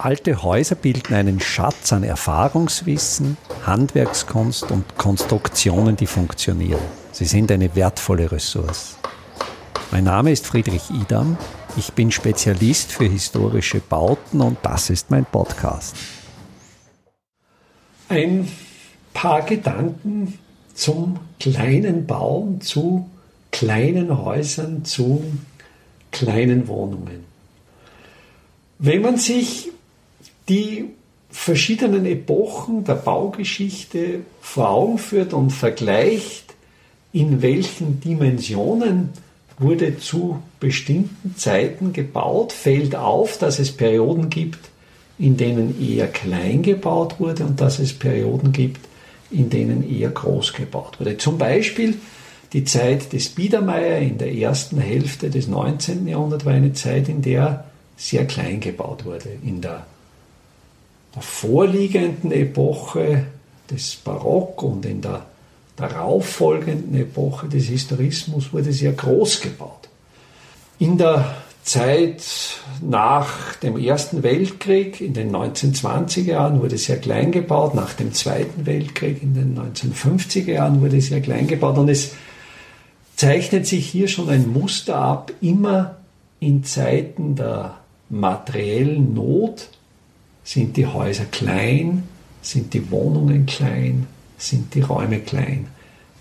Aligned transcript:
Alte 0.00 0.44
Häuser 0.44 0.76
bilden 0.76 1.12
einen 1.12 1.40
Schatz 1.40 1.92
an 1.92 2.04
Erfahrungswissen, 2.04 3.36
Handwerkskunst 3.66 4.70
und 4.70 4.96
Konstruktionen, 4.96 5.96
die 5.96 6.06
funktionieren. 6.06 6.80
Sie 7.10 7.24
sind 7.24 7.50
eine 7.50 7.74
wertvolle 7.74 8.30
Ressource. 8.30 8.96
Mein 9.90 10.04
Name 10.04 10.30
ist 10.30 10.46
Friedrich 10.46 10.88
Idam. 10.90 11.36
Ich 11.76 11.94
bin 11.94 12.12
Spezialist 12.12 12.92
für 12.92 13.06
historische 13.06 13.80
Bauten 13.80 14.40
und 14.40 14.58
das 14.62 14.88
ist 14.88 15.10
mein 15.10 15.24
Podcast. 15.24 15.96
Ein 18.08 18.48
paar 19.14 19.42
Gedanken 19.42 20.38
zum 20.74 21.18
kleinen 21.40 22.06
Bauen, 22.06 22.60
zu 22.60 23.10
kleinen 23.50 24.16
Häusern, 24.16 24.84
zu 24.84 25.24
kleinen 26.12 26.68
Wohnungen. 26.68 27.24
Wenn 28.78 29.02
man 29.02 29.16
sich 29.16 29.72
die 30.48 30.86
verschiedenen 31.30 32.06
Epochen 32.06 32.84
der 32.84 32.94
Baugeschichte 32.94 34.20
vor 34.40 34.70
Augen 34.70 34.98
führt 34.98 35.34
und 35.34 35.50
vergleicht, 35.50 36.54
in 37.12 37.42
welchen 37.42 38.00
Dimensionen 38.00 39.10
wurde 39.58 39.98
zu 39.98 40.42
bestimmten 40.60 41.34
Zeiten 41.36 41.92
gebaut, 41.92 42.52
fällt 42.52 42.94
auf, 42.94 43.38
dass 43.38 43.58
es 43.58 43.72
Perioden 43.72 44.30
gibt, 44.30 44.58
in 45.18 45.36
denen 45.36 45.80
eher 45.80 46.06
klein 46.06 46.62
gebaut 46.62 47.18
wurde 47.18 47.44
und 47.44 47.60
dass 47.60 47.78
es 47.78 47.92
Perioden 47.92 48.52
gibt, 48.52 48.80
in 49.30 49.50
denen 49.50 49.88
eher 49.88 50.10
groß 50.10 50.52
gebaut 50.52 51.00
wurde. 51.00 51.18
Zum 51.18 51.38
Beispiel 51.38 51.96
die 52.52 52.64
Zeit 52.64 53.12
des 53.12 53.30
Biedermeier 53.30 53.98
in 53.98 54.16
der 54.16 54.32
ersten 54.32 54.78
Hälfte 54.78 55.28
des 55.28 55.48
19. 55.48 56.06
Jahrhunderts 56.06 56.46
war 56.46 56.54
eine 56.54 56.72
Zeit, 56.72 57.08
in 57.08 57.20
der 57.20 57.64
sehr 57.96 58.26
klein 58.26 58.60
gebaut 58.60 59.04
wurde. 59.04 59.30
In 59.44 59.60
der 59.60 59.86
der 61.18 61.22
vorliegenden 61.22 62.30
Epoche 62.30 63.24
des 63.70 63.96
Barock 63.96 64.62
und 64.62 64.86
in 64.86 65.00
der 65.00 65.26
darauffolgenden 65.76 66.94
Epoche 66.94 67.48
des 67.48 67.66
Historismus 67.66 68.52
wurde 68.52 68.72
sehr 68.72 68.92
groß 68.92 69.40
gebaut. 69.40 69.88
In 70.78 70.96
der 70.96 71.34
Zeit 71.64 72.22
nach 72.80 73.56
dem 73.56 73.76
Ersten 73.76 74.22
Weltkrieg, 74.22 75.00
in 75.00 75.12
den 75.12 75.34
1920er 75.34 76.22
Jahren, 76.22 76.62
wurde 76.62 76.78
sehr 76.78 76.98
klein 76.98 77.32
gebaut. 77.32 77.74
Nach 77.74 77.92
dem 77.94 78.12
Zweiten 78.12 78.64
Weltkrieg, 78.64 79.22
in 79.22 79.34
den 79.34 79.58
1950er 79.58 80.52
Jahren, 80.52 80.80
wurde 80.80 81.00
sehr 81.00 81.20
klein 81.20 81.46
gebaut. 81.46 81.78
Und 81.78 81.88
es 81.88 82.12
zeichnet 83.16 83.66
sich 83.66 83.88
hier 83.88 84.08
schon 84.08 84.28
ein 84.30 84.50
Muster 84.50 84.96
ab, 84.96 85.32
immer 85.40 85.96
in 86.40 86.64
Zeiten 86.64 87.34
der 87.34 87.74
materiellen 88.08 89.14
Not 89.14 89.68
sind 90.48 90.78
die 90.78 90.86
Häuser 90.86 91.26
klein? 91.26 92.04
Sind 92.40 92.72
die 92.72 92.90
Wohnungen 92.90 93.44
klein? 93.44 94.06
Sind 94.38 94.74
die 94.74 94.80
Räume 94.80 95.20
klein? 95.20 95.66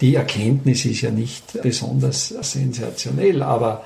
Die 0.00 0.14
Erkenntnis 0.14 0.86
ist 0.86 1.02
ja 1.02 1.10
nicht 1.10 1.60
besonders 1.60 2.28
sensationell, 2.28 3.42
aber 3.42 3.84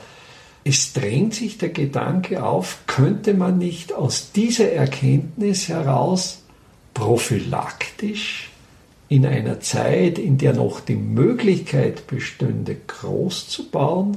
es 0.62 0.92
drängt 0.92 1.34
sich 1.34 1.58
der 1.58 1.70
Gedanke 1.70 2.44
auf, 2.44 2.78
könnte 2.86 3.34
man 3.34 3.58
nicht 3.58 3.92
aus 3.92 4.30
dieser 4.30 4.70
Erkenntnis 4.70 5.68
heraus 5.68 6.44
prophylaktisch 6.94 8.50
in 9.08 9.26
einer 9.26 9.58
Zeit, 9.58 10.20
in 10.20 10.38
der 10.38 10.52
noch 10.52 10.78
die 10.78 10.94
Möglichkeit 10.94 12.06
bestünde, 12.06 12.76
groß 12.86 13.48
zu 13.48 13.70
bauen, 13.70 14.16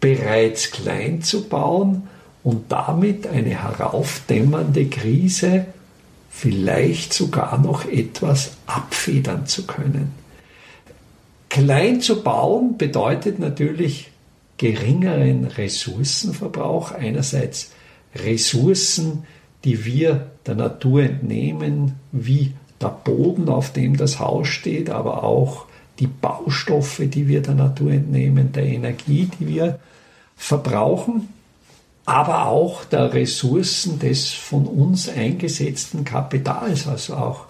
bereits 0.00 0.72
klein 0.72 1.22
zu 1.22 1.44
bauen, 1.44 2.08
und 2.44 2.70
damit 2.70 3.26
eine 3.26 3.62
heraufdämmernde 3.62 4.86
Krise 4.86 5.66
vielleicht 6.28 7.14
sogar 7.14 7.58
noch 7.58 7.86
etwas 7.86 8.52
abfedern 8.66 9.46
zu 9.46 9.66
können. 9.66 10.12
Klein 11.48 12.00
zu 12.00 12.22
bauen 12.22 12.76
bedeutet 12.76 13.38
natürlich 13.38 14.10
geringeren 14.58 15.46
Ressourcenverbrauch. 15.46 16.92
Einerseits 16.92 17.72
Ressourcen, 18.14 19.24
die 19.64 19.84
wir 19.84 20.30
der 20.46 20.56
Natur 20.56 21.02
entnehmen, 21.04 21.94
wie 22.12 22.52
der 22.80 22.88
Boden, 22.88 23.48
auf 23.48 23.72
dem 23.72 23.96
das 23.96 24.18
Haus 24.20 24.48
steht, 24.48 24.90
aber 24.90 25.24
auch 25.24 25.66
die 25.98 26.08
Baustoffe, 26.08 27.02
die 27.04 27.28
wir 27.28 27.40
der 27.40 27.54
Natur 27.54 27.92
entnehmen, 27.92 28.52
der 28.52 28.66
Energie, 28.66 29.30
die 29.38 29.48
wir 29.48 29.78
verbrauchen 30.36 31.28
aber 32.06 32.46
auch 32.46 32.84
der 32.84 33.14
Ressourcen 33.14 33.98
des 33.98 34.30
von 34.30 34.66
uns 34.66 35.08
eingesetzten 35.08 36.04
Kapitals. 36.04 36.86
Also 36.86 37.14
auch, 37.14 37.46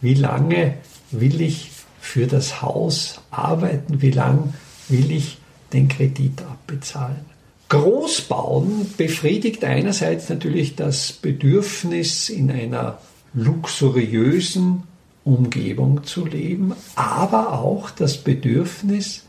wie 0.00 0.14
lange 0.14 0.74
will 1.10 1.40
ich 1.40 1.70
für 2.00 2.26
das 2.26 2.60
Haus 2.60 3.20
arbeiten, 3.30 4.02
wie 4.02 4.10
lange 4.10 4.52
will 4.88 5.10
ich 5.10 5.38
den 5.72 5.88
Kredit 5.88 6.42
abbezahlen. 6.42 7.24
Großbauen 7.70 8.92
befriedigt 8.96 9.64
einerseits 9.64 10.28
natürlich 10.28 10.76
das 10.76 11.12
Bedürfnis, 11.12 12.28
in 12.28 12.50
einer 12.50 12.98
luxuriösen 13.32 14.84
Umgebung 15.24 16.04
zu 16.04 16.26
leben, 16.26 16.74
aber 16.94 17.54
auch 17.54 17.90
das 17.90 18.18
Bedürfnis, 18.18 19.24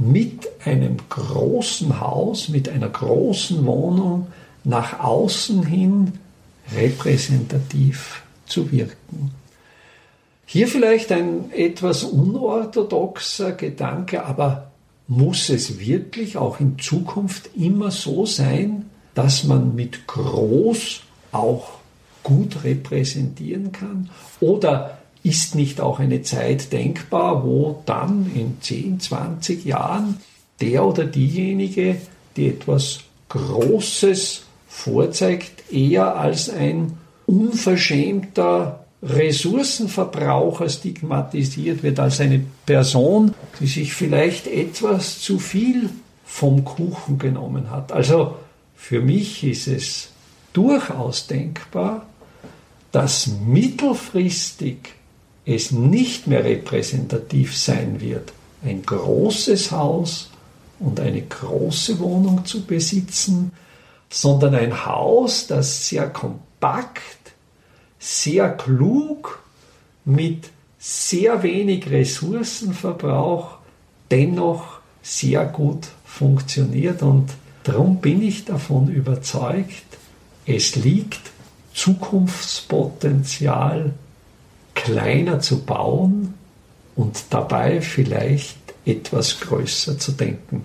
mit 0.00 0.48
einem 0.64 0.96
großen 1.10 2.00
Haus, 2.00 2.48
mit 2.48 2.70
einer 2.70 2.88
großen 2.88 3.66
Wohnung 3.66 4.28
nach 4.64 4.98
außen 4.98 5.64
hin 5.64 6.12
repräsentativ 6.74 8.22
zu 8.46 8.72
wirken. 8.72 9.32
Hier 10.46 10.68
vielleicht 10.68 11.12
ein 11.12 11.52
etwas 11.52 12.02
unorthodoxer 12.02 13.52
Gedanke, 13.52 14.24
aber 14.24 14.70
muss 15.06 15.50
es 15.50 15.78
wirklich 15.78 16.38
auch 16.38 16.60
in 16.60 16.78
Zukunft 16.78 17.50
immer 17.54 17.90
so 17.90 18.24
sein, 18.24 18.86
dass 19.14 19.44
man 19.44 19.74
mit 19.74 20.06
groß 20.06 21.02
auch 21.30 21.72
gut 22.22 22.64
repräsentieren 22.64 23.70
kann? 23.70 24.08
Oder 24.40 24.99
ist 25.22 25.54
nicht 25.54 25.80
auch 25.80 25.98
eine 25.98 26.22
Zeit 26.22 26.72
denkbar, 26.72 27.44
wo 27.44 27.82
dann 27.86 28.30
in 28.34 28.60
10, 28.60 29.00
20 29.00 29.64
Jahren 29.64 30.18
der 30.60 30.84
oder 30.84 31.04
diejenige, 31.04 31.96
die 32.36 32.48
etwas 32.48 33.00
Großes 33.28 34.42
vorzeigt, 34.68 35.72
eher 35.72 36.16
als 36.16 36.48
ein 36.50 36.98
unverschämter 37.26 38.84
Ressourcenverbraucher 39.02 40.68
stigmatisiert 40.68 41.82
wird, 41.82 41.98
als 41.98 42.20
eine 42.20 42.44
Person, 42.66 43.34
die 43.60 43.66
sich 43.66 43.94
vielleicht 43.94 44.46
etwas 44.46 45.20
zu 45.20 45.38
viel 45.38 45.90
vom 46.24 46.64
Kuchen 46.64 47.18
genommen 47.18 47.70
hat. 47.70 47.92
Also 47.92 48.36
für 48.76 49.00
mich 49.00 49.42
ist 49.44 49.68
es 49.68 50.10
durchaus 50.52 51.26
denkbar, 51.26 52.06
dass 52.92 53.28
mittelfristig 53.46 54.94
es 55.50 55.72
nicht 55.72 56.26
mehr 56.26 56.44
repräsentativ 56.44 57.56
sein 57.56 58.00
wird, 58.00 58.34
ein 58.64 58.82
großes 58.82 59.70
Haus 59.72 60.30
und 60.78 61.00
eine 61.00 61.22
große 61.22 61.98
Wohnung 61.98 62.44
zu 62.44 62.64
besitzen, 62.64 63.52
sondern 64.08 64.54
ein 64.54 64.86
Haus, 64.86 65.46
das 65.46 65.88
sehr 65.88 66.08
kompakt, 66.08 67.32
sehr 67.98 68.50
klug, 68.50 69.42
mit 70.04 70.50
sehr 70.78 71.42
wenig 71.42 71.90
Ressourcenverbrauch 71.90 73.56
dennoch 74.10 74.78
sehr 75.02 75.46
gut 75.46 75.88
funktioniert. 76.04 77.02
Und 77.02 77.30
darum 77.64 78.00
bin 78.00 78.22
ich 78.22 78.44
davon 78.44 78.86
überzeugt, 78.88 79.82
es 80.46 80.76
liegt 80.76 81.32
Zukunftspotenzial 81.74 83.94
kleiner 84.80 85.40
zu 85.40 85.60
bauen 85.60 86.34
und 86.96 87.24
dabei 87.30 87.82
vielleicht 87.82 88.56
etwas 88.86 89.40
größer 89.40 89.98
zu 89.98 90.12
denken. 90.12 90.64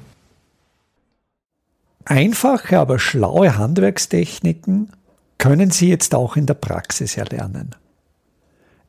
Einfache, 2.05 2.79
aber 2.79 2.97
schlaue 2.97 3.57
Handwerkstechniken 3.57 4.91
können 5.37 5.71
Sie 5.71 5.89
jetzt 5.89 6.15
auch 6.15 6.37
in 6.37 6.45
der 6.45 6.53
Praxis 6.53 7.17
erlernen. 7.17 7.75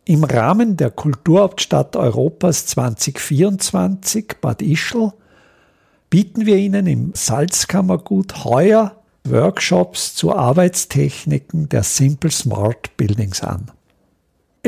Im 0.05 0.23
Rahmen 0.23 0.77
der 0.77 0.91
Kulturhauptstadt 0.91 1.97
Europas 1.97 2.67
2024 2.67 4.37
Bad 4.41 4.63
Ischl 4.63 5.13
bieten 6.09 6.47
wir 6.47 6.57
Ihnen 6.57 6.87
im 6.87 7.13
Salzkammergut 7.15 8.45
heuer 8.45 9.03
Workshops 9.25 10.15
zu 10.15 10.37
Arbeitstechniken 10.37 11.69
der 11.69 11.83
Simple 11.83 12.31
Smart 12.31 12.97
Buildings 12.97 13.43
an. 13.43 13.73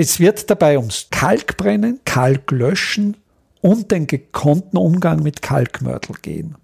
Es 0.00 0.20
wird 0.20 0.48
dabei 0.48 0.78
ums 0.78 1.08
Kalkbrennen, 1.10 1.98
Kalklöschen 2.04 3.16
und 3.60 3.90
den 3.90 4.06
gekonnten 4.06 4.78
Umgang 4.78 5.24
mit 5.24 5.42
Kalkmörtel 5.42 6.14
gehen. 6.22 6.54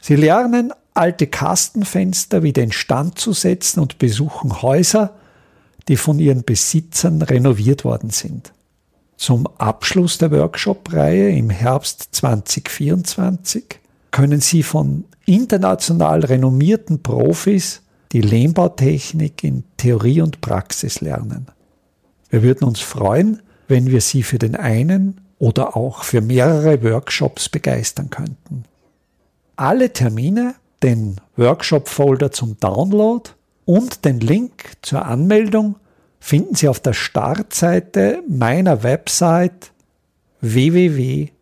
Sie 0.00 0.16
lernen, 0.16 0.72
alte 0.94 1.26
Kastenfenster 1.26 2.42
wieder 2.42 2.62
instand 2.62 3.18
zu 3.18 3.34
setzen 3.34 3.80
und 3.80 3.98
besuchen 3.98 4.62
Häuser, 4.62 5.14
die 5.88 5.98
von 5.98 6.18
ihren 6.18 6.44
Besitzern 6.44 7.20
renoviert 7.20 7.84
worden 7.84 8.08
sind. 8.08 8.54
Zum 9.18 9.46
Abschluss 9.58 10.16
der 10.16 10.30
Workshop-Reihe 10.30 11.36
im 11.36 11.50
Herbst 11.50 12.08
2024 12.12 13.78
können 14.10 14.40
Sie 14.40 14.62
von 14.62 15.04
international 15.26 16.24
renommierten 16.24 17.02
Profis 17.02 17.82
die 18.12 18.22
Lehmbautechnik 18.22 19.44
in 19.44 19.64
Theorie 19.76 20.22
und 20.22 20.40
Praxis 20.40 21.02
lernen. 21.02 21.48
Wir 22.34 22.42
würden 22.42 22.66
uns 22.66 22.80
freuen, 22.80 23.42
wenn 23.68 23.86
wir 23.92 24.00
Sie 24.00 24.24
für 24.24 24.40
den 24.40 24.56
einen 24.56 25.20
oder 25.38 25.76
auch 25.76 26.02
für 26.02 26.20
mehrere 26.20 26.82
Workshops 26.82 27.48
begeistern 27.48 28.10
könnten. 28.10 28.64
Alle 29.54 29.92
Termine, 29.92 30.56
den 30.82 31.20
Workshop-Folder 31.36 32.32
zum 32.32 32.58
Download 32.58 33.30
und 33.66 34.04
den 34.04 34.18
Link 34.18 34.72
zur 34.82 35.04
Anmeldung 35.06 35.76
finden 36.18 36.56
Sie 36.56 36.66
auf 36.66 36.80
der 36.80 36.92
Startseite 36.92 38.24
meiner 38.28 38.82
Website 38.82 39.70
www.idam.at. 40.40 41.34